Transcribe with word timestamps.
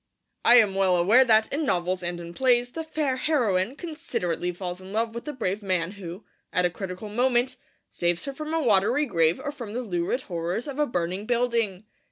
I 0.43 0.55
am 0.55 0.73
well 0.73 0.95
aware 0.95 1.23
that, 1.23 1.53
in 1.53 1.63
novels 1.63 2.01
and 2.01 2.19
in 2.19 2.33
plays, 2.33 2.71
the 2.71 2.83
fair 2.83 3.17
heroine 3.17 3.75
considerately 3.75 4.51
falls 4.51 4.81
in 4.81 4.91
love 4.91 5.13
with 5.13 5.25
the 5.25 5.31
brave 5.31 5.61
man 5.61 5.91
who, 5.91 6.25
at 6.51 6.65
a 6.65 6.71
critical 6.71 7.07
moment, 7.07 7.55
saves 7.91 8.25
her 8.25 8.33
from 8.33 8.51
a 8.51 8.63
watery 8.63 9.05
grave 9.05 9.39
or 9.39 9.51
from 9.51 9.73
the 9.73 9.83
lurid 9.83 10.21
horrors 10.23 10.65
of 10.67 10.79
a 10.79 10.87
burning 10.87 11.27
building. 11.27 11.85